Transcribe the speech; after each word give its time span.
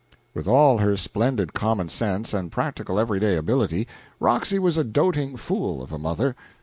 With 0.33 0.47
all 0.47 0.79
her 0.79 0.97
splendid 0.97 1.53
common 1.53 1.87
sense 1.87 2.33
and 2.33 2.51
practical 2.51 2.99
every 2.99 3.19
day 3.19 3.37
ability, 3.37 3.87
Roxy 4.19 4.57
was 4.57 4.75
a 4.75 4.83
doting 4.83 5.37
fool 5.37 5.79
of 5.83 5.91
a 5.93 5.99
mother. 5.99 6.35